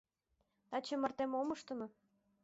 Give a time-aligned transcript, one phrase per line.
[0.69, 1.87] Таче марте мом ыштыме?